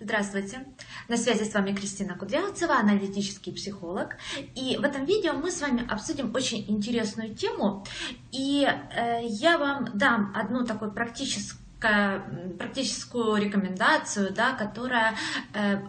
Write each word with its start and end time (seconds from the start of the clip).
Здравствуйте! 0.00 0.64
На 1.08 1.16
связи 1.16 1.42
с 1.42 1.52
вами 1.54 1.74
Кристина 1.74 2.14
Кудрявцева, 2.14 2.76
аналитический 2.76 3.52
психолог. 3.52 4.16
И 4.54 4.76
в 4.76 4.84
этом 4.84 5.04
видео 5.04 5.32
мы 5.32 5.50
с 5.50 5.60
вами 5.60 5.84
обсудим 5.90 6.32
очень 6.36 6.64
интересную 6.68 7.34
тему. 7.34 7.84
И 8.30 8.64
э, 8.64 9.26
я 9.26 9.58
вам 9.58 9.90
дам 9.94 10.32
одну 10.36 10.64
такую 10.64 10.92
практическую, 10.92 11.58
практическую 12.58 13.42
рекомендацию, 13.42 14.32
да, 14.32 14.52
которая 14.52 15.16
э, 15.52 15.80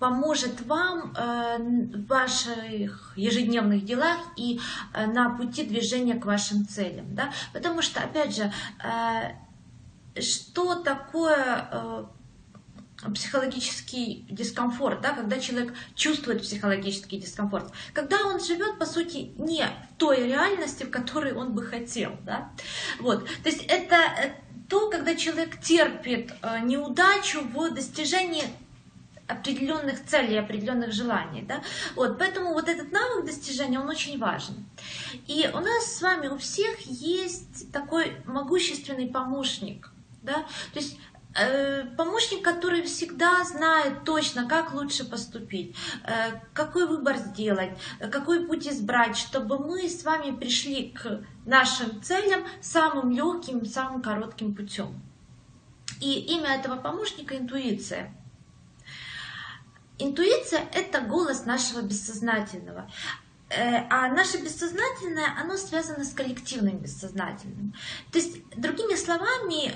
поможет 0.00 0.60
вам 0.66 1.14
э, 1.16 1.58
в 1.58 2.06
ваших 2.06 3.12
ежедневных 3.14 3.84
делах 3.84 4.18
и 4.36 4.58
э, 4.92 5.06
на 5.06 5.30
пути 5.30 5.64
движения 5.64 6.14
к 6.14 6.26
вашим 6.26 6.66
целям. 6.66 7.14
Да? 7.14 7.30
Потому 7.52 7.80
что, 7.80 8.00
опять 8.00 8.34
же, 8.34 8.52
э, 8.82 10.20
что 10.20 10.74
такое 10.74 12.08
психологический 13.14 14.26
дискомфорт, 14.28 15.00
да, 15.00 15.12
когда 15.12 15.38
человек 15.38 15.72
чувствует 15.94 16.42
психологический 16.42 17.18
дискомфорт, 17.18 17.72
когда 17.92 18.24
он 18.26 18.42
живет, 18.42 18.78
по 18.78 18.86
сути, 18.86 19.32
не 19.36 19.64
в 19.64 19.98
той 19.98 20.26
реальности, 20.26 20.82
в 20.82 20.90
которой 20.90 21.32
он 21.32 21.52
бы 21.52 21.62
хотел. 21.62 22.16
Да? 22.24 22.50
Вот. 22.98 23.26
То 23.42 23.48
есть 23.48 23.64
это 23.68 23.96
то, 24.68 24.90
когда 24.90 25.14
человек 25.14 25.60
терпит 25.60 26.32
э, 26.42 26.60
неудачу 26.60 27.40
в 27.42 27.72
достижении 27.72 28.44
определенных 29.28 30.04
целей, 30.04 30.38
определенных 30.38 30.92
желаний. 30.92 31.42
Да? 31.42 31.62
Вот, 31.94 32.18
поэтому 32.18 32.52
вот 32.52 32.68
этот 32.68 32.90
навык 32.90 33.26
достижения, 33.26 33.78
он 33.78 33.88
очень 33.88 34.18
важен. 34.18 34.66
И 35.26 35.48
у 35.52 35.60
нас 35.60 35.96
с 35.96 36.02
вами 36.02 36.28
у 36.28 36.38
всех 36.38 36.80
есть 36.80 37.70
такой 37.70 38.16
могущественный 38.24 39.06
помощник. 39.06 39.90
Да? 40.22 40.44
То 40.72 40.80
есть 40.80 40.98
Э, 40.98 41.07
помощник, 41.96 42.42
который 42.42 42.82
всегда 42.82 43.44
знает 43.44 44.04
точно, 44.04 44.48
как 44.48 44.72
лучше 44.72 45.08
поступить, 45.08 45.76
э, 46.04 46.40
какой 46.52 46.86
выбор 46.86 47.16
сделать, 47.16 47.70
какой 48.10 48.46
путь 48.46 48.66
избрать, 48.66 49.16
чтобы 49.16 49.58
мы 49.58 49.88
с 49.88 50.04
вами 50.04 50.34
пришли 50.34 50.90
к 50.90 51.24
нашим 51.46 52.02
целям 52.02 52.44
самым 52.60 53.10
легким, 53.10 53.64
самым 53.66 54.02
коротким 54.02 54.54
путем. 54.54 55.00
И 56.00 56.18
имя 56.36 56.56
этого 56.56 56.76
помощника– 56.76 57.36
интуиция. 57.38 58.14
Интуиция– 59.98 60.64
это 60.72 61.00
голос 61.00 61.44
нашего 61.44 61.82
бессознательного. 61.82 62.90
Э, 63.50 63.86
а 63.90 64.08
наше 64.08 64.38
бессознательное, 64.38 65.34
оно 65.40 65.56
связано 65.56 66.04
с 66.04 66.12
коллективным 66.12 66.78
бессознательным. 66.78 67.74
То 68.12 68.18
есть, 68.18 68.48
другими 68.56 68.94
словами, 68.94 69.72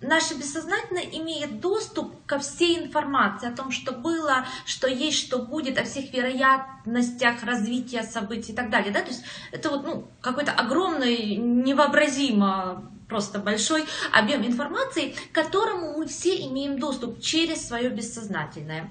наше 0.00 0.34
бессознательное 0.34 1.04
имеет 1.04 1.60
доступ 1.60 2.24
ко 2.26 2.38
всей 2.38 2.78
информации 2.78 3.48
о 3.48 3.56
том, 3.56 3.70
что 3.70 3.92
было, 3.92 4.46
что 4.64 4.88
есть, 4.88 5.18
что 5.18 5.38
будет, 5.38 5.78
о 5.78 5.84
всех 5.84 6.12
вероятностях 6.12 7.42
развития 7.42 8.02
событий 8.02 8.52
и 8.52 8.54
так 8.54 8.70
далее. 8.70 8.92
Да? 8.92 9.00
То 9.00 9.08
есть 9.08 9.24
это 9.52 9.70
вот 9.70 9.84
ну, 9.84 10.08
какой-то 10.20 10.52
огромный, 10.52 11.36
невообразимо 11.36 12.90
просто 13.08 13.38
большой 13.38 13.84
объем 14.12 14.46
информации, 14.46 15.14
к 15.32 15.34
которому 15.34 15.98
мы 15.98 16.06
все 16.06 16.36
имеем 16.46 16.78
доступ 16.78 17.20
через 17.20 17.66
свое 17.66 17.88
бессознательное. 17.88 18.90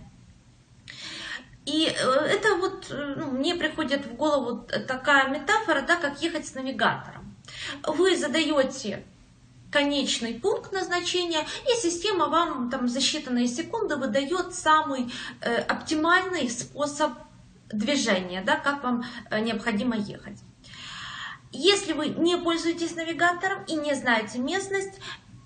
И 1.66 1.86
э, 1.86 1.92
это 1.92 2.56
вот, 2.56 2.88
э, 2.90 3.16
ну, 3.18 3.32
мне 3.32 3.54
приходит 3.56 4.06
в 4.06 4.16
голову 4.16 4.66
такая 4.88 5.28
метафора, 5.28 5.82
да, 5.82 5.98
как 5.98 6.22
ехать 6.22 6.48
с 6.48 6.56
навигатором. 6.56 7.36
Вы 7.86 8.16
задаете 8.16 9.04
конечный 9.72 10.34
пункт 10.36 10.72
назначения, 10.72 11.46
и 11.66 11.82
система 11.82 12.28
вам 12.28 12.70
там 12.70 12.88
за 12.88 13.00
считанные 13.00 13.48
секунды 13.48 13.96
выдает 13.96 14.54
самый 14.54 15.12
э, 15.42 15.58
оптимальный 15.58 16.50
способ 16.50 17.12
движения, 17.72 18.42
да, 18.46 18.56
как 18.56 18.84
вам 18.84 19.04
э, 19.30 19.40
необходимо 19.40 19.96
ехать. 19.96 20.40
Если 21.52 21.94
вы 21.94 22.10
не 22.10 22.38
пользуетесь 22.38 22.96
навигатором 22.96 23.64
и 23.66 23.76
не 23.76 23.94
знаете 23.94 24.40
местность, 24.40 25.00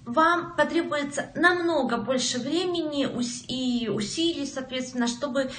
вам 0.05 0.55
потребуется 0.55 1.31
намного 1.35 1.97
больше 1.97 2.39
времени 2.39 3.07
и 3.47 3.87
усилий, 3.87 4.45
соответственно, 4.45 5.07
чтобы, 5.07 5.51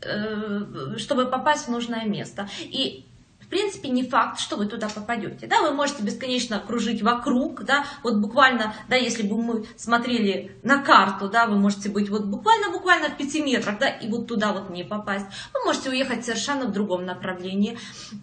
э, 0.00 0.96
чтобы 0.96 1.26
попасть 1.26 1.66
в 1.66 1.70
нужное 1.70 2.04
место. 2.04 2.48
И 2.60 3.09
принципе, 3.50 3.88
не 3.88 4.04
факт, 4.08 4.40
что 4.40 4.56
вы 4.56 4.66
туда 4.66 4.88
попадете. 4.88 5.46
Да, 5.46 5.60
вы 5.62 5.72
можете 5.72 6.02
бесконечно 6.02 6.60
кружить 6.60 7.02
вокруг, 7.02 7.64
да, 7.64 7.84
вот 8.02 8.16
буквально, 8.16 8.74
да, 8.88 8.96
если 8.96 9.22
бы 9.22 9.36
мы 9.42 9.66
смотрели 9.76 10.56
на 10.62 10.78
карту, 10.78 11.28
да, 11.28 11.46
вы 11.46 11.56
можете 11.56 11.88
быть 11.88 12.08
вот 12.08 12.24
буквально-буквально 12.24 13.10
в 13.10 13.16
пяти 13.16 13.42
метрах, 13.42 13.78
да, 13.78 13.88
и 13.88 14.08
вот 14.08 14.26
туда 14.28 14.52
вот 14.52 14.70
не 14.70 14.84
попасть. 14.84 15.26
Вы 15.52 15.64
можете 15.64 15.90
уехать 15.90 16.24
совершенно 16.24 16.66
в 16.66 16.72
другом 16.72 17.04
направлении. 17.04 17.78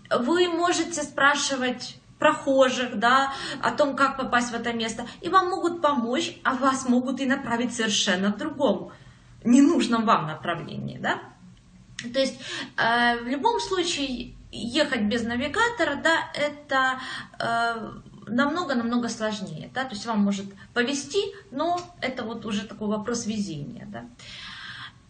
Вы 0.10 0.48
можете 0.48 1.04
спрашивать 1.04 1.98
прохожих, 2.20 2.98
да, 2.98 3.34
о 3.62 3.72
том, 3.72 3.96
как 3.96 4.18
попасть 4.18 4.52
в 4.52 4.56
это 4.56 4.74
место, 4.74 5.06
и 5.22 5.30
вам 5.30 5.50
могут 5.50 5.82
помочь, 5.82 6.38
а 6.44 6.56
вас 6.56 6.88
могут 6.90 7.20
и 7.20 7.26
направить 7.26 7.76
совершенно 7.76 8.34
в 8.34 8.38
другом, 8.38 8.92
ненужном 9.44 10.06
вам 10.06 10.26
направлении, 10.28 10.98
да. 10.98 11.20
То 12.02 12.20
есть 12.20 12.40
э, 12.78 13.24
в 13.24 13.28
любом 13.28 13.60
случае 13.60 14.37
ехать 14.52 15.04
без 15.04 15.24
навигатора, 15.24 15.96
да, 15.96 16.32
это 16.34 17.00
э, 17.40 17.92
намного-намного 18.28 19.10
сложнее, 19.10 19.70
да, 19.74 19.84
то 19.84 19.94
есть 19.94 20.06
вам 20.06 20.20
может 20.20 20.46
повезти, 20.74 21.34
но 21.52 21.80
это 22.02 22.24
вот 22.24 22.46
уже 22.46 22.66
такой 22.66 22.88
вопрос 22.88 23.26
везения, 23.26 23.86
да. 23.88 24.06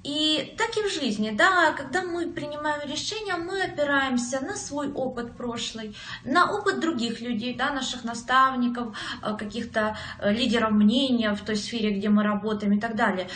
И 0.07 0.55
так 0.57 0.77
и 0.77 0.83
в 0.83 0.89
жизни, 0.89 1.31
да, 1.31 1.73
когда 1.73 2.01
мы 2.01 2.31
принимаем 2.31 2.89
решения, 2.89 3.35
мы 3.35 3.61
опираемся 3.61 4.39
на 4.39 4.55
свой 4.55 4.89
опыт 4.93 5.35
прошлый, 5.35 5.97
на 6.23 6.49
опыт 6.49 6.79
других 6.79 7.19
людей, 7.19 7.53
да, 7.53 7.73
наших 7.73 8.05
наставников, 8.05 8.97
э, 9.21 9.35
каких-то 9.37 9.97
э, 10.19 10.31
лидеров 10.31 10.71
мнения 10.71 11.35
в 11.35 11.41
той 11.41 11.57
сфере, 11.57 11.91
где 11.91 12.07
мы 12.07 12.23
работаем 12.23 12.71
и 12.71 12.79
так 12.79 12.95
далее. 12.95 13.27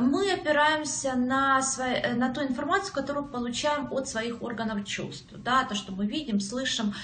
Мы 0.00 0.30
опираемся 0.30 1.14
на, 1.14 1.62
свои, 1.62 1.94
э, 1.94 2.14
на 2.14 2.30
ту 2.34 2.42
информацию, 2.42 2.94
которую 2.94 3.26
получаем 3.28 3.90
от 3.90 4.06
своих 4.06 4.42
органов 4.42 4.84
чувств, 4.84 5.32
да, 5.32 5.64
то, 5.64 5.74
что 5.74 5.92
мы 5.92 6.06
видим, 6.06 6.40
слышим 6.40 6.94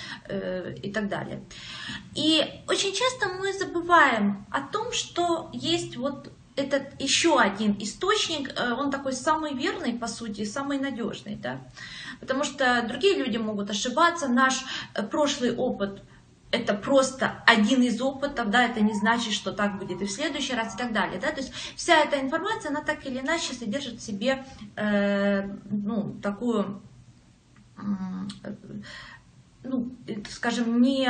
и 0.83 0.93
так 0.93 1.09
далее. 1.09 1.43
И 2.15 2.45
очень 2.69 2.93
часто 2.93 3.29
мы 3.41 3.53
забываем 3.55 4.47
о 4.51 4.61
том, 4.61 4.93
что 4.93 5.49
есть 5.53 5.97
вот 5.97 6.31
этот 6.57 7.01
еще 7.01 7.41
один 7.41 7.77
источник, 7.81 8.53
э, 8.57 8.73
он 8.73 8.91
такой 8.91 9.13
самый 9.13 9.55
верный, 9.55 9.93
по 9.95 10.07
сути, 10.07 10.45
самый 10.45 10.79
надежный, 10.79 11.37
да? 11.37 11.61
потому 12.21 12.45
что 12.45 12.85
другие 12.89 13.17
люди 13.17 13.37
могут 13.37 13.71
ошибаться, 13.71 14.29
наш 14.29 14.65
э, 14.95 15.03
прошлый 15.03 15.55
опыт 15.55 16.03
это 16.51 16.75
просто 16.75 17.43
один 17.47 17.83
из 17.83 18.01
опытов, 18.01 18.51
да, 18.51 18.65
это 18.65 18.81
не 18.81 18.95
значит, 18.95 19.33
что 19.33 19.51
так 19.51 19.79
будет 19.79 20.01
и 20.01 20.05
в 20.05 20.11
следующий 20.11 20.55
раз 20.55 20.75
и 20.75 20.79
так 20.79 20.93
далее, 20.93 21.21
да, 21.21 21.33
то 21.33 21.41
есть 21.41 21.53
вся 21.75 21.97
эта 21.97 22.21
информация, 22.21 22.71
она 22.71 22.83
так 22.83 23.05
или 23.07 23.19
иначе 23.19 23.55
содержит 23.55 23.99
в 23.99 24.03
себе, 24.03 24.45
э, 24.77 25.49
ну, 25.69 26.15
такую, 26.23 26.81
э, 27.77 27.83
ну, 29.65 29.97
скажем, 30.31 30.81
не, 30.81 31.09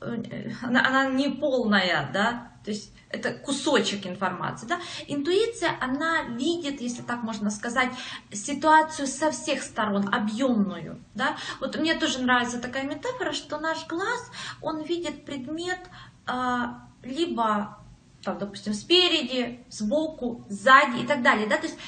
э, 0.00 0.50
она, 0.62 0.84
она 0.84 1.04
не 1.10 1.28
полная, 1.28 2.10
да, 2.12 2.53
то 2.64 2.70
есть 2.70 2.90
это 3.10 3.32
кусочек 3.32 4.06
информации. 4.06 4.66
Да? 4.66 4.80
Интуиция, 5.06 5.76
она 5.80 6.22
видит, 6.22 6.80
если 6.80 7.02
так 7.02 7.22
можно 7.22 7.50
сказать, 7.50 7.90
ситуацию 8.32 9.06
со 9.06 9.30
всех 9.30 9.62
сторон, 9.62 10.12
объемную. 10.12 11.02
Да? 11.14 11.36
Вот 11.60 11.76
мне 11.76 11.94
тоже 11.94 12.20
нравится 12.20 12.58
такая 12.58 12.84
метафора, 12.84 13.32
что 13.32 13.58
наш 13.58 13.86
глаз, 13.86 14.30
он 14.60 14.82
видит 14.82 15.24
предмет 15.24 15.78
а, 16.26 16.88
либо, 17.02 17.78
там, 18.22 18.38
допустим, 18.38 18.74
спереди, 18.74 19.64
сбоку, 19.68 20.44
сзади 20.48 21.02
и 21.02 21.06
так 21.06 21.22
далее. 21.22 21.46
Да? 21.46 21.56
То 21.58 21.66
есть, 21.66 21.78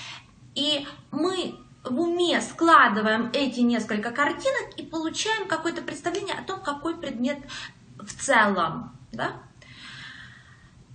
и 0.55 0.87
мы 1.11 1.56
в 1.82 2.00
уме 2.00 2.40
складываем 2.40 3.31
эти 3.32 3.61
несколько 3.61 4.11
картинок 4.11 4.75
и 4.76 4.82
получаем 4.82 5.49
какое-то 5.49 5.82
представление 5.82 6.34
о 6.34 6.43
том, 6.43 6.61
какой 6.61 6.96
предмет 6.96 7.38
в 7.99 8.12
целом. 8.22 8.93
Да? 9.12 9.43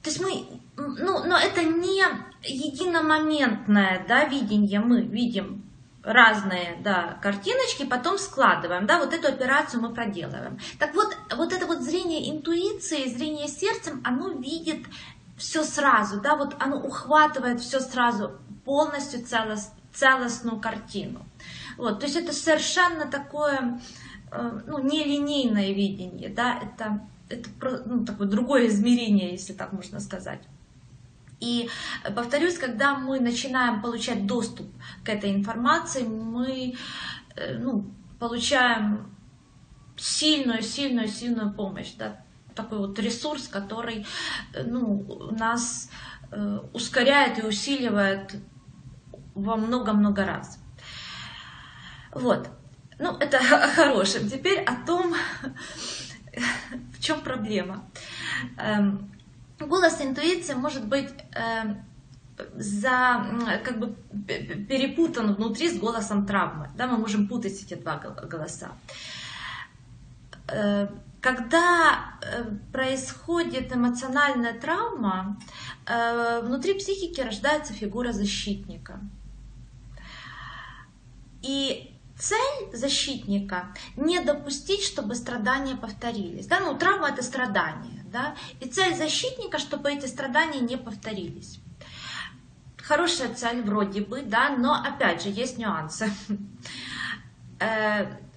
То 0.04 0.10
есть 0.10 0.20
мы, 0.20 0.46
ну, 0.78 1.24
но 1.26 1.38
это 1.38 1.64
не 1.64 2.04
единомоментное 2.44 4.04
да, 4.08 4.26
видение, 4.26 4.80
мы 4.80 5.02
видим 5.02 5.64
разные 6.04 6.80
да, 6.84 7.20
картиночки, 7.22 7.86
потом 7.86 8.18
складываем, 8.18 8.88
да, 8.88 9.00
вот 9.00 9.14
эту 9.14 9.28
операцию 9.28 9.82
мы 9.82 9.94
проделываем. 9.94 10.60
Так 10.80 10.96
вот, 10.96 11.16
вот 11.36 11.54
это 11.54 11.68
вот 11.68 11.82
зрение 11.82 12.32
интуиции, 12.32 13.08
зрение 13.08 13.48
сердцем, 13.48 14.02
оно 14.04 14.30
видит 14.30 14.88
все 15.38 15.64
сразу, 15.64 16.20
да, 16.20 16.36
вот 16.36 16.56
оно 16.60 16.78
ухватывает 16.78 17.62
все 17.62 17.80
сразу, 17.80 18.32
полностью 18.66 19.24
целост, 19.24 19.74
целостную 19.94 20.60
картину. 20.60 21.24
Вот, 21.78 22.00
то 22.00 22.06
есть 22.06 22.18
это 22.18 22.34
совершенно 22.34 23.06
такое, 23.06 23.80
э, 24.32 24.60
ну, 24.66 24.80
нелинейное 24.80 25.74
видение, 25.74 26.30
да, 26.30 26.60
это 26.62 27.02
это 27.32 27.84
ну, 27.86 28.06
такое 28.06 28.28
другое 28.28 28.68
измерение, 28.68 29.32
если 29.32 29.54
так 29.54 29.74
можно 29.74 30.00
сказать. 30.00 30.42
И 31.40 31.70
повторюсь, 32.16 32.58
когда 32.58 32.96
мы 32.96 33.20
начинаем 33.20 33.82
получать 33.82 34.28
доступ 34.28 34.68
к 35.04 35.10
этой 35.10 35.34
информации, 35.34 36.04
мы 36.04 36.76
э, 37.36 37.58
ну, 37.58 37.92
получаем 38.20 39.12
сильную, 39.98 40.62
сильную, 40.62 41.08
сильную 41.08 41.52
помощь, 41.52 41.94
да, 41.98 42.24
такой 42.54 42.78
вот 42.78 43.00
ресурс, 43.00 43.48
который 43.48 44.06
э, 44.54 44.64
ну, 44.64 45.32
нас 45.32 45.90
э, 46.32 46.60
ускоряет 46.74 47.40
и 47.40 47.48
усиливает 47.48 48.36
во 49.34 49.56
много-много 49.56 50.26
раз. 50.26 50.60
Вот. 52.14 52.50
Ну, 53.00 53.18
это 53.18 53.38
о 53.52 53.68
хорошем. 53.68 54.30
Теперь 54.30 54.60
о 54.60 54.76
том, 54.86 55.16
чем 57.02 57.22
проблема. 57.22 57.84
Эм, 58.58 59.12
голос 59.60 60.02
интуиции 60.02 60.54
может 60.54 60.88
быть 60.88 61.10
эм, 61.34 61.84
за, 62.56 63.26
как 63.64 63.80
бы 63.80 63.96
перепутан 64.68 65.34
внутри 65.36 65.70
с 65.70 65.78
голосом 65.78 66.26
травмы. 66.26 66.70
Да, 66.78 66.88
мы 66.88 66.98
можем 66.98 67.28
путать 67.28 67.62
эти 67.62 67.74
два 67.74 67.98
голоса. 67.98 68.72
Э, 70.48 70.88
когда 71.22 72.18
э, 72.22 72.46
происходит 72.72 73.72
эмоциональная 73.76 74.60
травма, 74.60 75.38
э, 75.86 76.42
внутри 76.42 76.74
психики 76.74 77.22
рождается 77.22 77.74
фигура 77.74 78.12
защитника. 78.12 79.00
И 81.44 81.91
цель 82.22 82.70
защитника 82.74 83.74
не 83.96 84.20
допустить, 84.20 84.84
чтобы 84.84 85.16
страдания 85.16 85.76
повторились. 85.76 86.46
Да? 86.48 86.60
Ну, 86.60 86.78
травма 86.78 87.10
это 87.10 87.24
страдание. 87.24 88.06
Да? 88.06 88.36
И 88.60 88.70
цель 88.70 88.96
защитника, 88.96 89.58
чтобы 89.58 89.92
эти 89.92 90.06
страдания 90.06 90.60
не 90.60 90.78
повторились. 90.78 91.60
Хорошая 92.78 93.34
цель 93.34 93.62
вроде 93.64 94.02
бы, 94.02 94.22
да, 94.22 94.50
но 94.50 94.74
опять 94.74 95.24
же 95.24 95.30
есть 95.30 95.58
нюансы. 95.58 96.12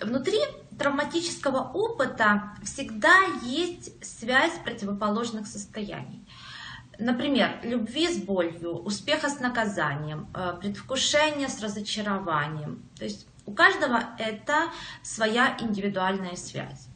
Внутри 0.01 0.39
травматического 0.79 1.71
опыта 1.73 2.53
всегда 2.63 3.21
есть 3.43 4.05
связь 4.05 4.53
противоположных 4.65 5.47
состояний. 5.47 6.27
Например, 6.99 7.59
любви 7.63 8.09
с 8.09 8.19
болью, 8.19 8.77
успеха 8.77 9.29
с 9.29 9.41
наказанием, 9.41 10.29
э, 10.35 10.57
предвкушения 10.61 11.49
с 11.49 11.61
разочарованием. 11.61 12.85
То 12.97 13.05
есть 13.05 13.27
у 13.46 13.52
каждого 13.52 14.02
это 14.19 14.70
своя 15.02 15.56
индивидуальная 15.61 16.37
связь. 16.37 16.88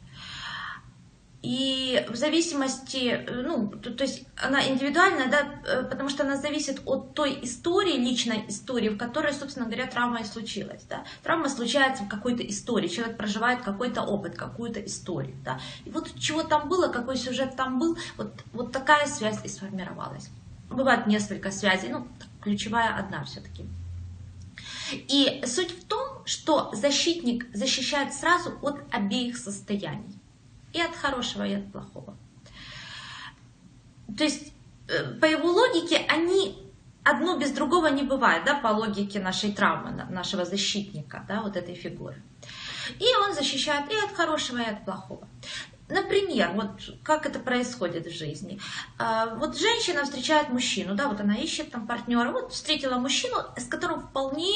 И 1.41 2.05
в 2.09 2.17
зависимости, 2.17 3.25
ну, 3.29 3.69
то, 3.69 3.93
то 3.93 4.03
есть 4.03 4.25
она 4.35 4.67
индивидуальная, 4.67 5.29
да, 5.29 5.61
э, 5.65 5.83
потому 5.83 6.09
что 6.09 6.23
она 6.23 6.35
зависит 6.35 6.81
от 6.85 7.13
той 7.13 7.39
истории, 7.43 7.93
личной 7.93 8.43
истории, 8.49 8.89
в 8.89 8.97
которой, 8.97 9.31
собственно 9.31 9.65
говоря, 9.65 9.87
травма 9.87 10.19
и 10.19 10.25
случилась. 10.25 10.83
Да. 10.89 11.05
Травма 11.23 11.47
случается 11.47 12.03
в 12.03 12.09
какой-то 12.09 12.45
истории, 12.45 12.89
человек 12.89 13.15
проживает 13.15 13.61
какой-то 13.61 14.01
опыт, 14.01 14.35
какую-то 14.35 14.85
историю. 14.85 15.37
Да. 15.45 15.61
И 15.85 15.89
вот 15.91 16.13
чего 16.19 16.43
там 16.43 16.67
было, 16.67 16.89
какой 16.89 17.15
сюжет 17.15 17.55
там 17.55 17.79
был, 17.79 17.97
вот, 18.17 18.33
вот 18.51 18.73
такая 18.73 19.07
связь 19.07 19.39
и 19.45 19.47
сформировалась. 19.47 20.29
Бывает 20.69 21.07
несколько 21.07 21.51
связей, 21.51 21.87
ну, 21.87 22.05
ключевая 22.41 22.97
одна 22.97 23.23
все-таки. 23.23 23.65
И 24.91 25.41
суть 25.45 25.71
в 25.71 25.87
том, 25.87 26.25
что 26.25 26.71
защитник 26.73 27.45
защищает 27.53 28.13
сразу 28.13 28.57
от 28.61 28.81
обеих 28.91 29.37
состояний. 29.37 30.19
И 30.73 30.81
от 30.81 30.95
хорошего, 30.95 31.47
и 31.47 31.55
от 31.55 31.71
плохого. 31.71 32.15
То 34.17 34.23
есть, 34.23 34.53
э, 34.87 35.13
по 35.19 35.25
его 35.25 35.49
логике, 35.51 35.97
они 36.09 36.57
одно 37.03 37.37
без 37.37 37.51
другого 37.51 37.87
не 37.87 38.03
бывает, 38.03 38.43
да, 38.45 38.55
по 38.55 38.67
логике 38.67 39.19
нашей 39.19 39.51
травмы, 39.51 39.91
нашего 40.09 40.45
защитника, 40.45 41.25
да, 41.27 41.41
вот 41.41 41.55
этой 41.55 41.75
фигуры. 41.75 42.21
И 42.99 43.05
он 43.25 43.33
защищает 43.33 43.91
и 43.91 43.95
от 43.95 44.15
хорошего, 44.15 44.57
и 44.57 44.65
от 44.65 44.85
плохого. 44.85 45.27
Например, 45.89 46.51
вот 46.53 46.69
как 47.03 47.25
это 47.25 47.39
происходит 47.39 48.05
в 48.05 48.15
жизни. 48.15 48.59
А, 48.99 49.35
вот 49.35 49.57
женщина 49.57 50.03
встречает 50.03 50.49
мужчину, 50.49 50.93
да, 50.93 51.07
вот 51.07 51.19
она 51.19 51.35
ищет 51.35 51.71
там 51.71 51.87
партнера, 51.87 52.31
вот 52.31 52.53
встретила 52.53 52.97
мужчину, 52.97 53.37
с 53.57 53.65
которым 53.65 54.01
вполне 54.01 54.55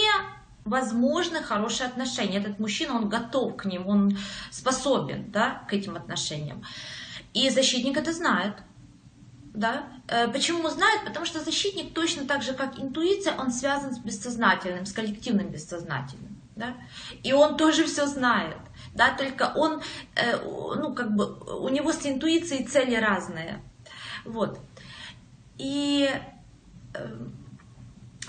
возможны 0.63 1.41
хорошие 1.41 1.87
отношения. 1.87 2.37
Этот 2.37 2.59
мужчина, 2.59 2.95
он 2.95 3.09
готов 3.09 3.57
к 3.57 3.65
ним, 3.65 3.87
он 3.87 4.17
способен 4.51 5.31
да, 5.31 5.63
к 5.67 5.73
этим 5.73 5.95
отношениям. 5.95 6.63
И 7.33 7.49
защитник 7.49 7.97
это 7.97 8.13
знает. 8.13 8.53
Да? 9.53 9.87
Э, 10.07 10.27
почему 10.27 10.69
знает? 10.69 11.03
Потому 11.05 11.25
что 11.25 11.39
защитник 11.39 11.93
точно 11.93 12.25
так 12.25 12.43
же, 12.43 12.53
как 12.53 12.79
интуиция, 12.79 13.35
он 13.37 13.51
связан 13.51 13.93
с 13.93 13.99
бессознательным, 13.99 14.85
с 14.85 14.93
коллективным 14.93 15.49
бессознательным. 15.49 16.32
Да? 16.55 16.75
И 17.23 17.33
он 17.33 17.57
тоже 17.57 17.85
все 17.85 18.05
знает. 18.05 18.57
Да? 18.93 19.15
Только 19.15 19.51
он, 19.55 19.81
э, 20.15 20.37
ну, 20.37 20.93
как 20.93 21.15
бы, 21.15 21.37
у 21.59 21.69
него 21.69 21.91
с 21.91 22.05
интуицией 22.05 22.65
цели 22.65 22.95
разные. 22.95 23.61
Вот. 24.25 24.59
И 25.57 26.09
э, 26.93 27.17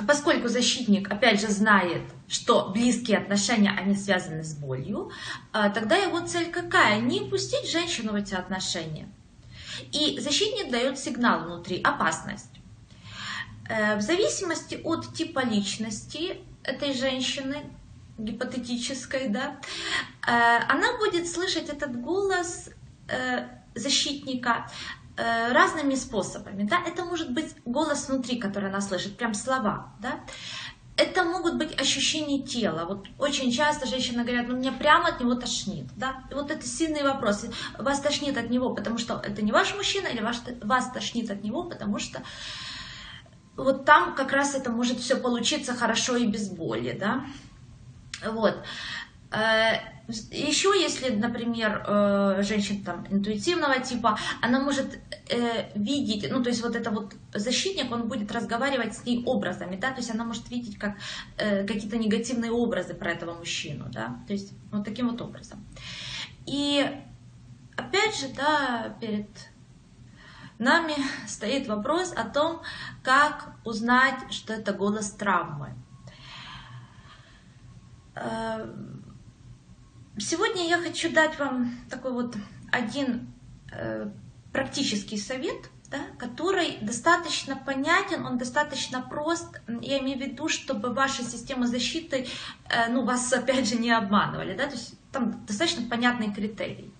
поскольку 0.06 0.48
защитник, 0.48 1.10
опять 1.10 1.40
же, 1.40 1.48
знает, 1.48 2.02
что 2.28 2.70
близкие 2.70 3.18
отношения, 3.18 3.70
они 3.70 3.94
связаны 3.94 4.42
с 4.42 4.54
болью, 4.54 5.10
а, 5.52 5.70
тогда 5.70 5.96
его 5.96 6.20
цель 6.20 6.50
какая? 6.50 7.00
Не 7.00 7.20
пустить 7.20 7.70
женщину 7.70 8.12
в 8.12 8.14
эти 8.16 8.34
отношения. 8.34 9.08
И 9.92 10.18
защитник 10.20 10.70
дает 10.70 10.98
сигнал 10.98 11.44
внутри, 11.44 11.80
опасность. 11.82 12.50
Э, 13.68 13.96
в 13.96 14.00
зависимости 14.00 14.80
от 14.84 15.14
типа 15.14 15.44
личности 15.44 16.40
этой 16.62 16.92
женщины, 16.94 17.56
гипотетической, 18.18 19.28
да, 19.28 19.60
э, 20.26 20.30
она 20.68 20.98
будет 20.98 21.28
слышать 21.28 21.68
этот 21.68 22.00
голос 22.00 22.70
э, 23.08 23.48
защитника 23.74 24.66
Э, 25.16 25.52
разными 25.52 25.94
способами. 25.94 26.64
Да? 26.64 26.82
Это 26.84 27.04
может 27.04 27.30
быть 27.30 27.54
голос 27.64 28.08
внутри, 28.08 28.40
который 28.40 28.68
она 28.68 28.80
слышит, 28.80 29.16
прям 29.16 29.32
слова. 29.32 29.94
Да? 30.00 30.24
Это 30.96 31.22
могут 31.22 31.56
быть 31.56 31.80
ощущения 31.80 32.42
тела. 32.42 32.84
Вот 32.84 33.06
очень 33.18 33.52
часто 33.52 33.86
женщины 33.86 34.24
говорят, 34.24 34.48
ну 34.48 34.56
мне 34.56 34.72
прямо 34.72 35.10
от 35.10 35.20
него 35.20 35.36
тошнит. 35.36 35.86
Да? 35.96 36.24
И 36.32 36.34
вот 36.34 36.50
это 36.50 36.66
сильный 36.66 37.04
вопрос. 37.04 37.46
Вас 37.78 38.00
тошнит 38.00 38.36
от 38.36 38.50
него, 38.50 38.74
потому 38.74 38.98
что 38.98 39.22
это 39.24 39.40
не 39.40 39.52
ваш 39.52 39.76
мужчина, 39.76 40.08
или 40.08 40.20
ваш, 40.20 40.38
вас 40.60 40.90
тошнит 40.90 41.30
от 41.30 41.44
него, 41.44 41.62
потому 41.62 42.00
что 42.00 42.20
вот 43.54 43.84
там 43.84 44.16
как 44.16 44.32
раз 44.32 44.56
это 44.56 44.72
может 44.72 44.98
все 44.98 45.14
получиться 45.14 45.74
хорошо 45.74 46.16
и 46.16 46.26
без 46.26 46.50
боли. 46.50 46.90
Да? 46.98 47.24
Вот. 48.22 48.62
Э, 49.34 49.80
еще 50.30 50.68
если, 50.80 51.08
например, 51.14 51.82
э, 51.86 52.42
женщина 52.42 52.84
там 52.84 53.06
интуитивного 53.10 53.80
типа, 53.80 54.18
она 54.42 54.60
может 54.60 54.98
э, 55.28 55.70
видеть, 55.74 56.30
ну 56.30 56.42
то 56.42 56.50
есть 56.50 56.62
вот 56.62 56.76
это 56.76 56.90
вот 56.90 57.14
защитник, 57.32 57.90
он 57.90 58.08
будет 58.08 58.30
разговаривать 58.30 58.94
с 58.94 59.04
ней 59.04 59.24
образами, 59.24 59.76
да, 59.76 59.90
то 59.90 59.96
есть 59.96 60.10
она 60.14 60.24
может 60.24 60.50
видеть 60.50 60.78
как 60.78 60.96
какие-то 61.36 61.96
негативные 61.96 62.52
образы 62.52 62.94
про 62.94 63.12
этого 63.12 63.34
мужчину, 63.34 63.86
да, 63.90 64.18
то 64.26 64.34
есть 64.34 64.52
вот 64.70 64.84
таким 64.84 65.08
вот 65.08 65.20
образом. 65.20 65.64
И 66.46 66.86
опять 67.76 68.16
же, 68.20 68.28
да, 68.36 68.94
перед 69.00 69.28
нами 70.58 70.94
стоит 71.26 71.66
вопрос 71.66 72.12
о 72.12 72.24
том, 72.24 72.60
как 73.02 73.56
узнать, 73.64 74.32
что 74.32 74.52
это 74.52 74.72
голос 74.74 75.10
травмы 75.10 75.74
Сегодня 80.18 80.68
я 80.68 80.78
хочу 80.78 81.12
дать 81.12 81.38
вам 81.38 81.76
такой 81.90 82.12
вот 82.12 82.36
один 82.70 83.32
э, 83.72 84.08
практический 84.52 85.18
совет, 85.18 85.70
да, 85.90 85.98
который 86.18 86.78
достаточно 86.80 87.56
понятен, 87.56 88.24
он 88.24 88.38
достаточно 88.38 89.02
прост. 89.02 89.60
Я 89.80 89.98
имею 89.98 90.18
в 90.18 90.20
виду, 90.20 90.48
чтобы 90.48 90.92
ваша 90.92 91.24
система 91.24 91.66
защиты, 91.66 92.28
э, 92.68 92.88
ну, 92.90 93.04
вас 93.04 93.32
опять 93.32 93.68
же 93.68 93.76
не 93.76 93.90
обманывали, 93.90 94.56
да, 94.56 94.66
то 94.66 94.74
есть 94.74 94.94
там 95.10 95.44
достаточно 95.46 95.88
понятный 95.88 96.32
критерий. 96.32 96.92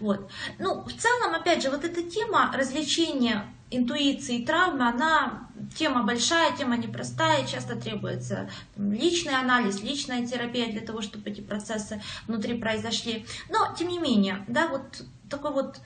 Вот. 0.00 0.30
Ну, 0.58 0.82
в 0.82 0.92
целом, 0.92 1.34
опять 1.34 1.62
же, 1.62 1.70
вот 1.70 1.84
эта 1.84 2.02
тема 2.02 2.52
развлечения 2.54 3.44
интуиции 3.70 4.38
и 4.38 4.46
травмы, 4.46 4.88
она 4.88 5.48
тема 5.72 6.02
большая, 6.04 6.56
тема 6.56 6.76
непростая, 6.76 7.46
часто 7.46 7.76
требуется 7.76 8.48
личный 8.76 9.34
анализ, 9.34 9.82
личная 9.82 10.26
терапия 10.26 10.70
для 10.70 10.80
того, 10.80 11.02
чтобы 11.02 11.30
эти 11.30 11.40
процессы 11.40 12.00
внутри 12.26 12.54
произошли. 12.58 13.26
Но, 13.50 13.74
тем 13.78 13.88
не 13.88 13.98
менее, 13.98 14.44
да, 14.48 14.68
вот 14.68 15.04
такой 15.28 15.52
вот, 15.52 15.80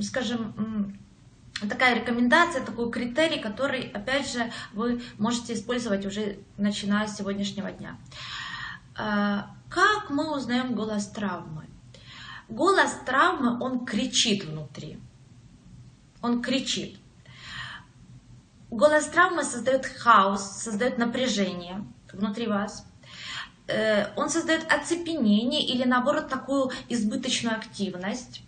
скажем, 0.00 0.96
такая 1.68 1.94
рекомендация, 1.96 2.64
такой 2.64 2.90
критерий, 2.90 3.40
который, 3.40 3.90
опять 3.90 4.32
же, 4.32 4.50
вы 4.72 5.02
можете 5.18 5.54
использовать 5.54 6.06
уже 6.06 6.38
начиная 6.56 7.06
с 7.06 7.16
сегодняшнего 7.16 7.70
дня. 7.70 7.98
А, 8.96 9.54
как 9.68 10.10
мы 10.10 10.36
узнаем 10.36 10.74
голос 10.74 11.06
травмы? 11.08 11.66
Голос 12.48 12.92
травмы, 13.06 13.60
он 13.60 13.84
кричит 13.84 14.44
внутри. 14.44 14.98
Он 16.22 16.42
кричит. 16.42 16.99
Голос 18.70 19.06
травмы 19.06 19.44
создает 19.44 19.86
хаос, 19.86 20.62
создает 20.62 20.98
напряжение 20.98 21.84
внутри 22.12 22.46
вас. 22.46 22.86
Э, 23.66 24.06
он 24.16 24.30
создает 24.30 24.70
оцепенение 24.72 25.62
или 25.64 25.84
наоборот 25.84 26.28
такую 26.28 26.70
избыточную 26.88 27.56
активность 27.56 28.42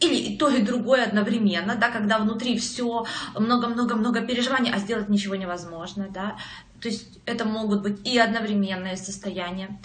или 0.00 0.14
и 0.14 0.38
то, 0.38 0.48
и 0.48 0.62
другое 0.62 1.04
одновременно, 1.04 1.76
да, 1.76 1.90
когда 1.90 2.18
внутри 2.18 2.58
все 2.58 3.04
много-много-много 3.38 4.22
переживаний, 4.22 4.72
а 4.72 4.78
сделать 4.78 5.08
ничего 5.08 5.34
невозможно, 5.34 6.08
да. 6.08 6.36
То 6.80 6.88
есть 6.88 7.20
это 7.26 7.44
могут 7.44 7.82
быть 7.82 8.06
и 8.08 8.18
одновременные 8.18 8.96
состояния. 8.96 9.78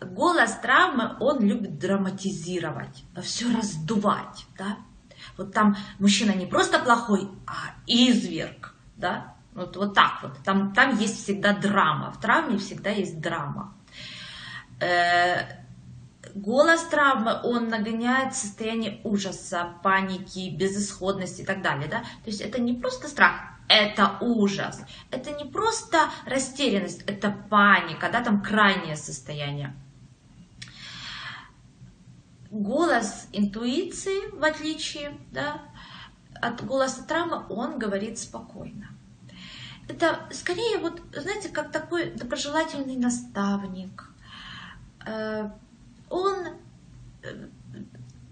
Голос 0.00 0.52
травмы, 0.60 1.16
он 1.20 1.40
любит 1.40 1.78
драматизировать, 1.78 3.04
все 3.22 3.56
раздувать, 3.56 4.44
да. 4.58 4.76
Вот 5.36 5.52
там 5.52 5.76
мужчина 5.98 6.32
не 6.32 6.46
просто 6.46 6.78
плохой, 6.78 7.28
а 7.46 7.74
изверг, 7.86 8.74
да. 8.96 9.34
Вот, 9.54 9.76
вот 9.76 9.94
так 9.94 10.18
вот. 10.22 10.38
Там, 10.44 10.72
там 10.74 10.98
есть 10.98 11.22
всегда 11.22 11.54
драма. 11.54 12.12
В 12.12 12.20
травме 12.20 12.58
всегда 12.58 12.90
есть 12.90 13.20
драма. 13.20 13.74
Э, 14.80 15.64
голос 16.34 16.82
травмы, 16.84 17.40
он 17.42 17.68
нагоняет 17.68 18.34
состояние 18.34 19.00
ужаса, 19.02 19.74
паники, 19.82 20.50
безысходности 20.50 21.42
и 21.42 21.44
так 21.44 21.62
далее. 21.62 21.88
Да? 21.88 22.00
То 22.00 22.26
есть 22.26 22.40
это 22.42 22.60
не 22.60 22.74
просто 22.74 23.08
страх, 23.08 23.40
это 23.68 24.18
ужас. 24.20 24.82
Это 25.10 25.32
не 25.32 25.44
просто 25.44 26.10
растерянность, 26.26 27.02
это 27.06 27.30
паника, 27.30 28.10
да, 28.10 28.22
там 28.22 28.42
крайнее 28.42 28.96
состояние. 28.96 29.74
Голос 32.50 33.26
интуиции, 33.32 34.30
в 34.30 34.44
отличие 34.44 35.18
да, 35.32 35.62
от 36.34 36.64
голоса 36.64 37.02
травмы, 37.02 37.44
он 37.48 37.78
говорит 37.78 38.18
спокойно. 38.18 38.88
Это 39.88 40.20
скорее, 40.32 40.78
вот, 40.78 41.00
знаете, 41.12 41.48
как 41.48 41.70
такой 41.70 42.10
доброжелательный 42.10 42.96
наставник, 42.96 44.10
э, 45.06 45.48
он 46.10 46.46
э, 47.22 47.46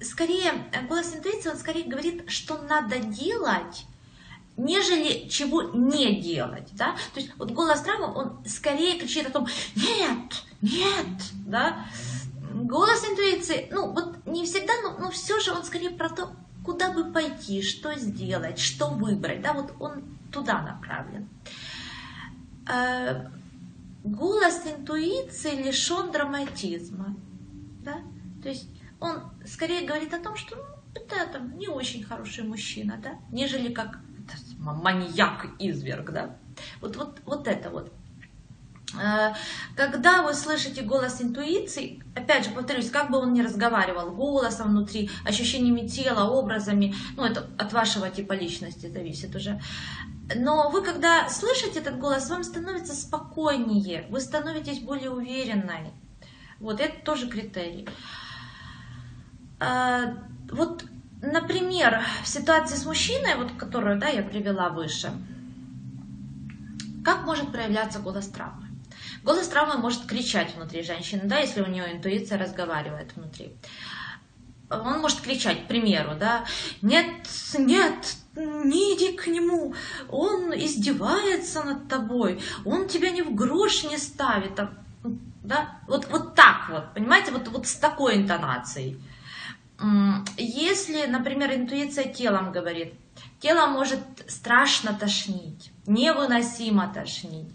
скорее, 0.00 0.52
голос 0.88 1.14
интуиции, 1.14 1.50
он 1.50 1.56
скорее 1.56 1.84
говорит, 1.84 2.30
что 2.30 2.58
надо 2.62 2.98
делать, 2.98 3.86
нежели 4.56 5.28
чего 5.28 5.62
не 5.62 6.20
делать, 6.20 6.68
да, 6.72 6.94
то 7.12 7.20
есть 7.20 7.32
вот 7.36 7.50
голос 7.50 7.80
травмы, 7.80 8.14
он 8.14 8.44
скорее 8.46 8.98
кричит 8.98 9.26
о 9.26 9.30
том, 9.30 9.46
нет, 9.76 10.44
нет, 10.60 11.32
да, 11.46 11.84
голос 12.74 13.08
интуиции, 13.08 13.68
ну 13.70 13.92
вот 13.92 14.26
не 14.26 14.44
всегда, 14.44 14.72
но, 14.82 14.98
но 14.98 15.10
все 15.10 15.38
же 15.38 15.52
он 15.52 15.62
скорее 15.62 15.90
про 15.90 16.08
то, 16.08 16.30
куда 16.64 16.92
бы 16.92 17.12
пойти, 17.12 17.62
что 17.62 17.94
сделать, 17.94 18.58
что 18.58 18.88
выбрать, 18.88 19.42
да, 19.42 19.52
вот 19.52 19.72
он 19.78 20.18
туда 20.32 20.60
направлен. 20.60 21.28
Э, 22.68 23.28
голос 24.02 24.66
интуиции 24.66 25.62
лишен 25.62 26.10
драматизма 26.10 27.14
да? 27.84 27.98
То 28.42 28.48
есть 28.48 28.68
он 28.98 29.22
скорее 29.46 29.86
говорит 29.86 30.12
о 30.12 30.18
том, 30.18 30.36
что 30.36 30.56
ну, 30.56 30.62
это 30.94 31.26
там, 31.32 31.56
не 31.56 31.68
очень 31.68 32.02
хороший 32.02 32.44
мужчина, 32.44 32.98
да, 33.02 33.18
нежели 33.30 33.72
как 33.72 34.00
маньяк-изверг, 34.58 36.10
да. 36.10 36.36
Вот, 36.80 36.96
вот, 36.96 37.20
вот 37.26 37.46
это 37.46 37.70
вот. 37.70 37.92
Э, 39.00 39.32
когда 39.76 40.22
вы 40.22 40.34
слышите 40.34 40.82
голос 40.82 41.20
интуиции, 41.20 42.02
опять 42.14 42.44
же 42.44 42.50
повторюсь, 42.50 42.90
как 42.90 43.10
бы 43.10 43.18
он 43.18 43.32
ни 43.32 43.42
разговаривал, 43.42 44.12
голосом 44.12 44.68
внутри, 44.68 45.10
ощущениями 45.24 45.86
тела, 45.86 46.30
образами, 46.30 46.94
ну 47.16 47.24
это 47.24 47.46
от 47.58 47.72
вашего 47.72 48.08
типа 48.10 48.32
личности 48.32 48.88
зависит 48.88 49.34
уже. 49.34 49.60
Но 50.34 50.70
вы 50.70 50.82
когда 50.82 51.28
слышите 51.28 51.80
этот 51.80 51.98
голос, 51.98 52.30
вам 52.30 52.44
становится 52.44 52.94
спокойнее, 52.94 54.06
вы 54.08 54.20
становитесь 54.20 54.80
более 54.80 55.10
уверенной, 55.10 55.92
вот 56.60 56.80
это 56.80 57.04
тоже 57.04 57.28
критерий. 57.28 57.86
А, 59.60 60.14
вот, 60.50 60.84
например, 61.20 62.02
в 62.22 62.28
ситуации 62.28 62.76
с 62.76 62.86
мужчиной, 62.86 63.34
вот, 63.36 63.52
которую 63.52 63.98
да, 63.98 64.08
я 64.08 64.22
привела 64.22 64.70
выше, 64.70 65.12
как 67.04 67.26
может 67.26 67.52
проявляться 67.52 67.98
голос 67.98 68.28
травмы? 68.28 68.73
Голос 69.24 69.48
травмы 69.48 69.78
может 69.78 70.04
кричать 70.04 70.54
внутри 70.54 70.82
женщины, 70.82 71.22
да, 71.24 71.38
если 71.38 71.62
у 71.62 71.66
нее 71.66 71.90
интуиция 71.90 72.38
разговаривает 72.38 73.16
внутри. 73.16 73.56
Он 74.68 75.00
может 75.00 75.20
кричать, 75.22 75.64
к 75.64 75.66
примеру, 75.66 76.10
да, 76.18 76.44
нет, 76.82 77.06
нет, 77.56 78.16
не 78.36 78.94
иди 78.94 79.16
к 79.16 79.26
нему, 79.26 79.74
он 80.08 80.52
издевается 80.54 81.62
над 81.62 81.88
тобой, 81.88 82.40
он 82.66 82.86
тебя 82.88 83.10
ни 83.10 83.22
в 83.22 83.34
грош 83.34 83.84
не 83.84 83.96
ставит, 83.96 84.60
да? 85.42 85.78
Вот, 85.86 86.06
вот 86.10 86.34
так 86.34 86.68
вот, 86.68 86.92
понимаете, 86.92 87.32
вот, 87.32 87.48
вот 87.48 87.66
с 87.66 87.76
такой 87.76 88.16
интонацией. 88.16 89.00
Если, 90.36 91.06
например, 91.06 91.54
интуиция 91.54 92.12
телом 92.12 92.52
говорит, 92.52 92.94
тело 93.40 93.66
может 93.66 94.00
страшно 94.28 94.92
тошнить, 94.94 95.70
невыносимо 95.86 96.92
тошнить, 96.92 97.54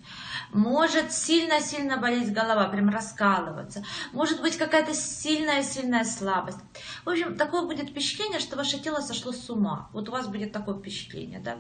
может 0.52 1.12
сильно-сильно 1.12 1.98
болеть 1.98 2.34
голова, 2.34 2.68
прям 2.70 2.90
раскалываться, 2.90 3.84
может 4.14 4.42
быть 4.42 4.58
какая-то 4.58 4.94
сильная-сильная 4.94 6.04
слабость. 6.04 6.60
В 7.06 7.10
общем, 7.10 7.36
такое 7.38 7.64
будет 7.64 7.90
впечатление, 7.90 8.40
что 8.40 8.56
ваше 8.56 8.80
тело 8.80 9.02
сошло 9.02 9.32
с 9.32 9.50
ума. 9.50 9.90
Вот 9.94 10.10
у 10.10 10.12
вас 10.12 10.28
будет 10.28 10.52
такое 10.52 10.78
впечатление, 10.78 11.40
да. 11.40 11.58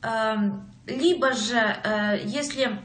Эм, 0.00 0.70
либо 0.86 1.32
же, 1.32 1.56
э, 1.56 2.20
если 2.24 2.78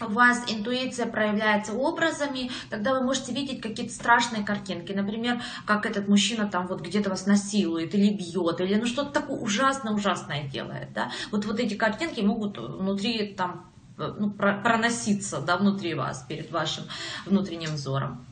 у 0.00 0.10
вас 0.10 0.44
интуиция 0.48 1.06
проявляется 1.06 1.72
образами, 1.72 2.50
тогда 2.70 2.94
вы 2.94 3.04
можете 3.04 3.32
видеть 3.32 3.60
какие-то 3.60 3.92
страшные 3.92 4.44
картинки. 4.44 4.92
Например, 4.92 5.42
как 5.66 5.86
этот 5.86 6.08
мужчина 6.08 6.48
там 6.48 6.66
вот 6.66 6.80
где-то 6.80 7.10
вас 7.10 7.26
насилует 7.26 7.94
или 7.94 8.14
бьет, 8.14 8.60
или 8.60 8.76
ну 8.76 8.86
что-то 8.86 9.10
такое 9.10 9.38
ужасно-ужасное 9.38 10.48
делает. 10.48 10.92
Да? 10.92 11.10
Вот, 11.32 11.44
вот 11.46 11.58
эти 11.58 11.74
картинки 11.74 12.20
могут 12.20 12.58
внутри 12.58 13.34
там 13.34 13.68
ну, 13.98 14.30
проноситься 14.30 15.40
да, 15.40 15.56
внутри 15.56 15.94
вас, 15.94 16.24
перед 16.28 16.50
вашим 16.50 16.84
внутренним 17.26 17.74
взором. 17.74 18.24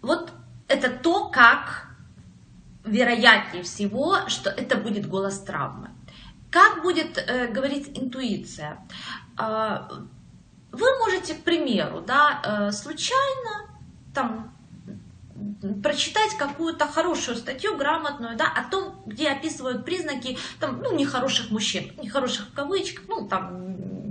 Вот 0.00 0.32
это 0.68 0.90
то, 0.90 1.28
как 1.28 1.88
вероятнее 2.84 3.62
всего, 3.62 4.28
что 4.28 4.50
это 4.50 4.76
будет 4.76 5.06
голос 5.06 5.38
травмы. 5.40 5.90
Как 6.50 6.82
будет 6.82 7.16
э, 7.18 7.48
говорить 7.48 7.96
интуиция? 7.98 8.78
Э, 9.38 9.88
вы 10.70 10.98
можете, 10.98 11.34
к 11.34 11.44
примеру, 11.44 12.00
да, 12.00 12.42
э, 12.44 12.72
случайно 12.72 13.70
там 14.14 14.52
прочитать 15.82 16.36
какую-то 16.38 16.86
хорошую 16.86 17.36
статью, 17.36 17.76
грамотную, 17.76 18.36
да, 18.36 18.46
о 18.46 18.70
том, 18.70 19.02
где 19.06 19.30
описывают 19.30 19.84
признаки 19.84 20.38
там, 20.60 20.80
ну, 20.82 20.94
нехороших 20.94 21.50
мужчин, 21.50 21.92
нехороших 22.02 22.48
в 22.48 22.52
кавычках, 22.52 23.04
ну, 23.08 23.28
там, 23.28 24.01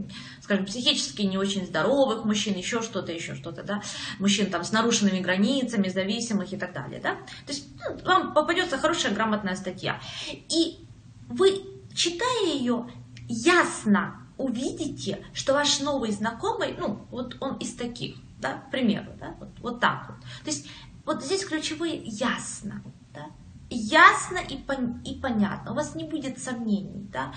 скажем, 0.52 0.66
психически 0.66 1.22
не 1.22 1.38
очень 1.38 1.66
здоровых 1.66 2.26
мужчин, 2.26 2.58
еще 2.58 2.82
что-то, 2.82 3.14
еще 3.14 3.36
что-то, 3.36 3.64
да, 3.64 3.82
мужчин 4.20 4.52
там 4.52 4.66
с 4.66 4.74
нарушенными 4.74 5.22
границами, 5.22 5.88
зависимых 5.88 6.52
и 6.52 6.58
так 6.58 6.74
далее, 6.74 7.00
да. 7.00 7.16
То 7.46 7.54
есть 7.54 7.68
ну, 7.80 7.98
вам 8.04 8.34
попадется 8.34 8.78
хорошая 8.78 9.14
грамотная 9.14 9.56
статья. 9.56 10.02
И 10.50 10.86
вы, 11.30 11.64
читая 11.96 12.48
ее, 12.48 12.86
ясно 13.30 14.28
увидите, 14.38 15.26
что 15.34 15.54
ваш 15.54 15.80
новый 15.80 16.12
знакомый, 16.12 16.76
ну, 16.78 17.08
вот 17.12 17.38
он 17.40 17.56
из 17.58 17.74
таких, 17.76 18.18
да, 18.40 18.56
к 18.56 18.72
примеру, 18.72 19.14
да, 19.18 19.36
вот, 19.40 19.50
вот 19.62 19.80
так 19.80 20.10
вот. 20.10 20.20
То 20.44 20.50
есть 20.50 20.68
вот 21.06 21.24
здесь 21.24 21.46
ключевые 21.46 21.96
ясно, 22.04 22.84
да, 23.14 23.28
ясно 23.70 24.40
и, 24.40 24.58
пон, 24.58 25.02
и 25.06 25.18
понятно, 25.18 25.72
у 25.72 25.76
вас 25.76 25.96
не 25.96 26.04
будет 26.04 26.40
сомнений, 26.40 27.08
да. 27.10 27.34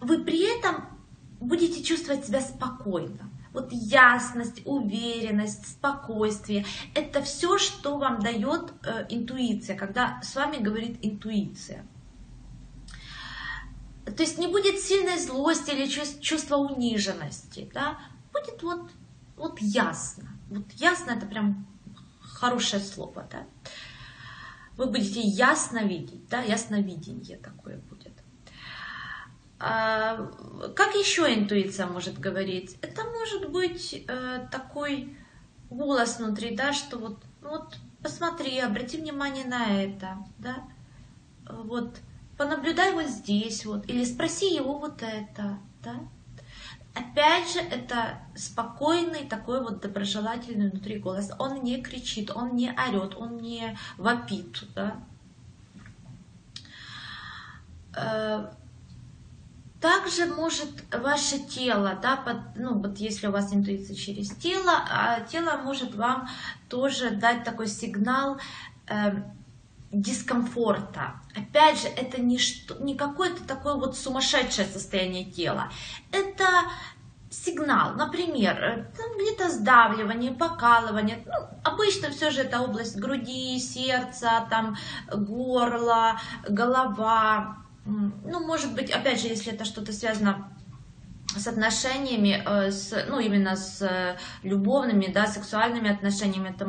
Вы 0.00 0.24
при 0.24 0.58
этом 0.58 0.99
будете 1.40 1.82
чувствовать 1.82 2.26
себя 2.26 2.40
спокойно. 2.40 3.30
Вот 3.52 3.72
ясность, 3.72 4.62
уверенность, 4.64 5.66
спокойствие– 5.66 6.64
это 6.94 7.20
все, 7.22 7.58
что 7.58 7.98
вам 7.98 8.20
дает 8.20 8.72
э, 8.84 9.06
интуиция, 9.08 9.76
когда 9.76 10.20
с 10.22 10.36
вами 10.36 10.58
говорит 10.58 10.98
интуиция. 11.02 11.84
То 14.04 14.22
есть 14.22 14.38
не 14.38 14.46
будет 14.46 14.78
сильной 14.78 15.18
злости 15.18 15.70
или 15.70 15.86
чувства 16.20 16.56
униженности, 16.56 17.68
да? 17.74 17.98
будет 18.32 18.62
вот, 18.62 18.90
вот 19.36 19.60
ясно. 19.60 20.28
Вот 20.48 20.70
ясно 20.72 21.12
это 21.12 21.26
прям 21.26 21.66
хорошее 22.20 22.82
слово, 22.82 23.26
да? 23.30 23.46
Вы 24.76 24.86
будете 24.86 25.20
ясно 25.20 25.84
видеть, 25.84 26.28
да, 26.28 26.40
ясновидение 26.40 27.36
такое 27.36 27.78
будет. 27.78 28.09
А, 29.62 30.16
как 30.74 30.94
еще 30.94 31.34
интуиция 31.34 31.86
может 31.86 32.18
говорить? 32.18 32.78
Это 32.80 33.04
может 33.04 33.50
быть 33.50 34.04
э, 34.08 34.48
такой 34.50 35.14
голос 35.68 36.18
внутри, 36.18 36.56
да, 36.56 36.72
что 36.72 36.98
вот, 36.98 37.18
вот 37.42 37.76
посмотри, 38.02 38.58
обрати 38.58 38.96
внимание 38.96 39.44
на 39.44 39.82
это, 39.82 40.16
да, 40.38 40.64
вот 41.46 41.98
понаблюдай 42.38 42.92
вот 42.94 43.04
здесь 43.04 43.66
вот, 43.66 43.86
или 43.86 44.02
спроси 44.04 44.54
его 44.54 44.78
вот 44.78 45.02
это, 45.02 45.58
да. 45.82 45.96
Опять 46.94 47.52
же, 47.52 47.60
это 47.60 48.18
спокойный 48.34 49.26
такой 49.26 49.62
вот 49.62 49.80
доброжелательный 49.80 50.70
внутри 50.70 50.98
голос. 50.98 51.30
Он 51.38 51.62
не 51.62 51.80
кричит, 51.82 52.30
он 52.34 52.56
не 52.56 52.70
орет, 52.72 53.14
он 53.14 53.36
не 53.36 53.76
вопит, 53.96 54.64
да. 54.74 55.00
Также 59.80 60.26
может 60.26 60.68
ваше 60.92 61.38
тело, 61.38 61.98
да, 62.02 62.16
под, 62.16 62.36
ну 62.56 62.78
вот 62.78 62.98
если 62.98 63.28
у 63.28 63.32
вас 63.32 63.52
интуиция 63.52 63.96
через 63.96 64.30
тело, 64.30 64.72
а 64.90 65.20
тело 65.20 65.56
может 65.64 65.94
вам 65.94 66.28
тоже 66.68 67.10
дать 67.10 67.44
такой 67.44 67.66
сигнал 67.66 68.38
э, 68.88 69.22
дискомфорта. 69.90 71.14
Опять 71.34 71.80
же, 71.80 71.88
это 71.88 72.20
не, 72.20 72.38
что, 72.38 72.74
не 72.82 72.94
какое-то 72.94 73.42
такое 73.44 73.74
вот 73.74 73.96
сумасшедшее 73.96 74.68
состояние 74.68 75.24
тела. 75.24 75.70
Это 76.12 76.44
сигнал, 77.30 77.94
например, 77.94 78.62
э, 78.62 78.86
где-то 79.16 79.50
сдавливание, 79.50 80.32
покалывание. 80.32 81.24
Ну, 81.24 81.32
обычно 81.64 82.10
все 82.10 82.30
же 82.30 82.42
это 82.42 82.60
область 82.60 82.98
груди, 82.98 83.58
сердца, 83.58 84.46
там, 84.50 84.76
горло, 85.10 86.20
голова, 86.48 87.56
ну, 88.24 88.46
может 88.46 88.74
быть, 88.74 88.90
опять 88.90 89.20
же, 89.20 89.28
если 89.28 89.52
это 89.52 89.64
что-то 89.64 89.92
связано 89.92 90.48
с 91.36 91.46
отношениями, 91.46 92.42
э, 92.44 92.70
с, 92.70 93.06
ну, 93.08 93.20
именно 93.20 93.56
с 93.56 93.82
э, 93.82 94.16
любовными, 94.42 95.06
да, 95.06 95.26
сексуальными 95.26 95.90
отношениями, 95.90 96.50
это 96.50 96.66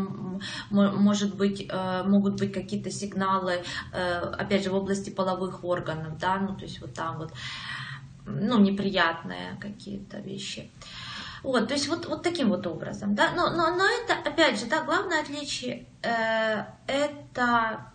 может 0.70 1.36
быть, 1.36 1.68
э, 1.68 2.04
могут 2.06 2.40
быть 2.40 2.54
какие-то 2.54 2.92
сигналы, 2.92 3.64
опять 3.92 4.64
же, 4.64 4.72
в 4.72 4.76
области 4.76 5.10
половых 5.10 5.64
органов, 5.64 6.18
да, 6.20 6.38
ну, 6.38 6.56
то 6.56 6.64
есть 6.64 6.82
вот 6.82 6.94
там 6.94 7.18
вот, 7.18 7.34
ну, 8.26 8.60
неприятные 8.60 9.58
какие-то 9.60 10.20
вещи. 10.20 10.70
Вот, 11.44 11.68
то 11.68 11.74
есть 11.74 11.88
вот, 11.88 12.06
вот 12.06 12.22
таким 12.22 12.50
вот 12.50 12.68
образом, 12.68 13.16
да, 13.16 13.32
но, 13.36 13.50
но, 13.50 13.76
но 13.76 13.84
это, 13.86 14.14
опять 14.30 14.60
же, 14.60 14.68
да, 14.68 14.84
главное 14.84 15.22
отличие, 15.22 15.88
э, 16.04 16.66
это 16.86 17.92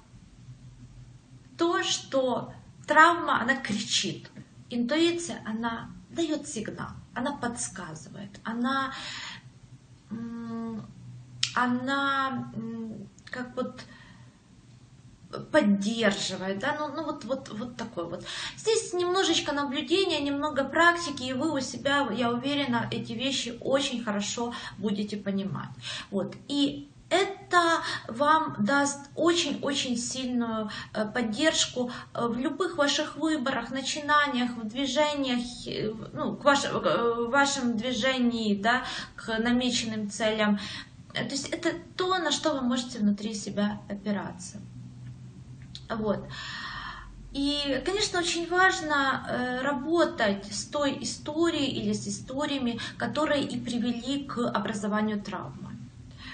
то, 1.56 1.82
что 1.84 2.52
Травма, 2.86 3.40
она 3.40 3.56
кричит. 3.56 4.30
Интуиция, 4.70 5.42
она 5.44 5.90
дает 6.10 6.48
сигнал, 6.48 6.90
она 7.14 7.32
подсказывает, 7.36 8.40
она, 8.44 8.92
она 11.54 12.52
как 13.30 13.54
вот 13.54 13.82
поддерживает, 15.52 16.58
да, 16.58 16.76
ну, 16.78 16.88
ну 16.88 17.04
вот, 17.04 17.24
вот, 17.24 17.48
вот 17.50 17.76
такой 17.76 18.08
вот. 18.08 18.24
Здесь 18.56 18.92
немножечко 18.92 19.52
наблюдения, 19.52 20.20
немного 20.20 20.64
практики, 20.64 21.24
и 21.24 21.32
вы 21.32 21.52
у 21.52 21.60
себя, 21.60 22.08
я 22.12 22.30
уверена, 22.30 22.88
эти 22.90 23.12
вещи 23.12 23.58
очень 23.60 24.02
хорошо 24.02 24.54
будете 24.78 25.16
понимать. 25.16 25.70
Вот. 26.10 26.34
И 26.48 26.88
это 27.10 27.35
вам 28.08 28.56
даст 28.58 29.00
очень-очень 29.14 29.96
сильную 29.96 30.70
э, 30.92 31.06
поддержку 31.06 31.90
э, 32.14 32.26
в 32.26 32.38
любых 32.38 32.76
ваших 32.76 33.16
выборах, 33.16 33.70
начинаниях, 33.70 34.50
в 34.50 34.66
движениях, 34.66 35.40
э, 35.66 35.92
ну, 36.12 36.36
к 36.36 36.44
вашим, 36.44 36.80
в 36.80 37.30
вашем 37.30 37.76
движении, 37.76 38.54
да, 38.54 38.84
к 39.16 39.38
намеченным 39.38 40.10
целям. 40.10 40.58
То 41.12 41.22
есть 41.22 41.48
это 41.48 41.70
то, 41.96 42.18
на 42.18 42.30
что 42.30 42.54
вы 42.54 42.60
можете 42.60 42.98
внутри 42.98 43.34
себя 43.34 43.80
опираться. 43.88 44.58
Вот. 45.88 46.26
И, 47.32 47.82
конечно, 47.84 48.18
очень 48.18 48.48
важно 48.48 49.60
работать 49.62 50.46
с 50.50 50.64
той 50.64 50.98
историей 51.02 51.70
или 51.70 51.92
с 51.92 52.08
историями, 52.08 52.78
которые 52.96 53.44
и 53.44 53.60
привели 53.60 54.24
к 54.24 54.38
образованию 54.38 55.22
травмы. 55.22 55.75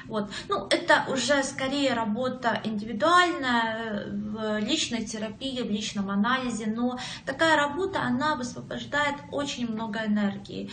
Вот. 0.07 0.31
Ну, 0.49 0.67
это 0.69 1.05
уже 1.09 1.43
скорее 1.43 1.95
работа 1.95 2.61
индивидуальная, 2.65 4.07
в 4.33 4.59
личной 4.59 5.05
терапии, 5.05 5.63
в 5.63 5.71
личном 5.71 6.11
анализе, 6.11 6.67
но 6.67 6.99
такая 7.27 7.57
работа, 7.57 8.03
она 8.03 8.35
высвобождает 8.35 9.17
очень 9.31 9.71
много 9.71 10.05
энергии. 10.05 10.71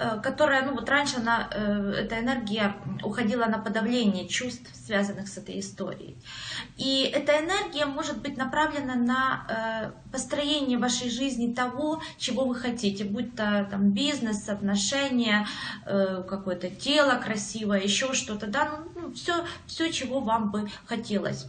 Э, 0.00 0.20
которая, 0.20 0.64
ну 0.64 0.74
вот 0.74 0.88
раньше 0.88 1.16
она, 1.16 1.48
э, 1.50 2.04
эта 2.04 2.20
энергия 2.20 2.76
уходила 3.02 3.46
на 3.46 3.58
подавление 3.58 4.28
чувств, 4.28 4.70
связанных 4.72 5.26
с 5.26 5.38
этой 5.38 5.58
историей. 5.58 6.16
И 6.76 7.02
эта 7.02 7.32
энергия 7.32 7.84
может 7.84 8.22
быть 8.22 8.36
направлена 8.36 8.94
на 8.94 9.46
э, 9.48 10.10
построение 10.12 10.78
вашей 10.78 11.10
жизни 11.10 11.52
того, 11.52 12.00
чего 12.16 12.44
вы 12.44 12.54
хотите, 12.54 13.04
будь 13.04 13.34
то 13.34 13.66
там 13.70 13.90
бизнес, 13.90 14.48
отношения, 14.48 15.46
какое-то 15.84 16.70
тело 16.70 17.20
красивое, 17.20 17.80
еще 17.80 18.12
что-то, 18.12 18.46
да, 18.46 18.80
ну, 18.94 19.12
все, 19.12 19.38
ну, 19.38 19.44
все, 19.66 19.92
чего 19.92 20.20
вам 20.20 20.50
бы 20.50 20.70
хотелось. 20.86 21.46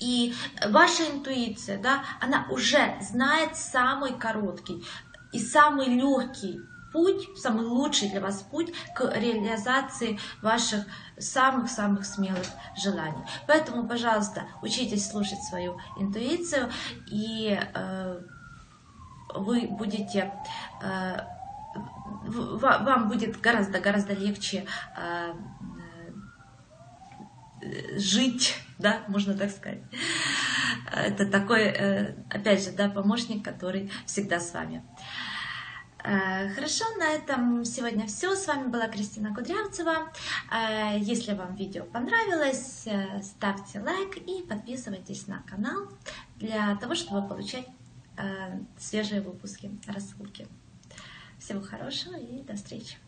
И 0.00 0.34
ваша 0.66 1.04
интуиция, 1.10 1.78
да, 1.78 2.02
она 2.20 2.46
уже 2.50 2.96
знает 3.00 3.56
самый 3.56 4.14
короткий 4.14 4.84
и 5.32 5.38
самый 5.38 5.86
легкий 5.86 6.60
путь, 6.92 7.28
самый 7.36 7.64
лучший 7.64 8.08
для 8.08 8.20
вас 8.20 8.42
путь 8.50 8.72
к 8.94 9.12
реализации 9.14 10.18
ваших 10.42 10.84
самых-самых 11.18 12.04
смелых 12.04 12.46
желаний. 12.76 13.22
Поэтому, 13.46 13.86
пожалуйста, 13.86 14.44
учитесь 14.62 15.08
слушать 15.08 15.42
свою 15.44 15.78
интуицию, 15.98 16.70
и 17.06 17.58
э, 17.74 18.20
вы 19.34 19.68
будете... 19.68 20.32
Э, 20.82 21.20
вам 22.22 23.08
будет 23.08 23.40
гораздо-гораздо 23.40 24.12
легче 24.12 24.66
э, 24.96 25.32
э, 27.62 27.98
жить, 27.98 28.56
да, 28.80 29.02
можно 29.08 29.34
так 29.34 29.50
сказать. 29.50 29.82
Это 30.92 31.26
такой, 31.26 31.62
э, 31.62 32.14
опять 32.30 32.64
же, 32.64 32.72
да, 32.72 32.88
помощник, 32.88 33.44
который 33.44 33.90
всегда 34.06 34.40
с 34.40 34.52
вами. 34.52 34.82
Э, 36.02 36.48
хорошо, 36.54 36.84
на 36.98 37.08
этом 37.10 37.64
сегодня 37.64 38.06
все. 38.06 38.34
С 38.34 38.46
вами 38.46 38.68
была 38.68 38.88
Кристина 38.88 39.34
Кудрявцева. 39.34 40.12
Э, 40.50 40.98
если 40.98 41.34
вам 41.34 41.54
видео 41.54 41.84
понравилось, 41.84 42.88
ставьте 43.22 43.80
лайк 43.80 44.16
и 44.16 44.42
подписывайтесь 44.42 45.26
на 45.26 45.42
канал 45.42 45.88
для 46.36 46.76
того, 46.76 46.94
чтобы 46.94 47.26
получать 47.28 47.66
свежие 48.78 49.22
выпуски, 49.22 49.70
рассылки. 49.86 50.46
Всего 51.38 51.62
хорошего 51.62 52.16
и 52.16 52.42
до 52.42 52.54
встречи! 52.54 52.98